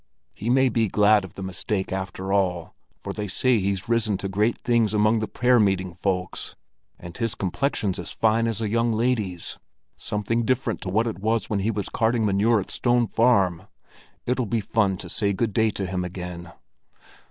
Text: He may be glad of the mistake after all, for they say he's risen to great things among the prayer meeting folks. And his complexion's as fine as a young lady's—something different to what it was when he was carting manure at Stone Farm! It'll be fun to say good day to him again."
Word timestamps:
He 0.33 0.49
may 0.49 0.67
be 0.69 0.87
glad 0.87 1.23
of 1.23 1.35
the 1.35 1.43
mistake 1.43 1.91
after 1.93 2.33
all, 2.33 2.73
for 2.97 3.13
they 3.13 3.27
say 3.27 3.59
he's 3.59 3.87
risen 3.87 4.17
to 4.17 4.27
great 4.27 4.57
things 4.57 4.95
among 4.95 5.19
the 5.19 5.27
prayer 5.27 5.59
meeting 5.59 5.93
folks. 5.93 6.55
And 6.97 7.15
his 7.15 7.35
complexion's 7.35 7.99
as 7.99 8.11
fine 8.11 8.47
as 8.47 8.61
a 8.61 8.67
young 8.67 8.91
lady's—something 8.93 10.43
different 10.43 10.81
to 10.81 10.89
what 10.89 11.05
it 11.05 11.19
was 11.19 11.51
when 11.51 11.59
he 11.59 11.69
was 11.69 11.87
carting 11.87 12.25
manure 12.25 12.59
at 12.59 12.71
Stone 12.71 13.09
Farm! 13.09 13.67
It'll 14.25 14.47
be 14.47 14.59
fun 14.59 14.97
to 14.97 15.07
say 15.07 15.33
good 15.33 15.53
day 15.53 15.69
to 15.69 15.85
him 15.85 16.03
again." 16.03 16.51